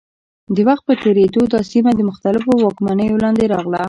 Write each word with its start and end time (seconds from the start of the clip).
د 0.55 0.57
وخت 0.67 0.83
په 0.87 0.93
تېرېدو 1.03 1.41
دا 1.53 1.61
سیمه 1.71 1.91
د 1.95 2.01
مختلفو 2.09 2.51
واکمنیو 2.63 3.21
لاندې 3.23 3.45
راغله. 3.53 3.79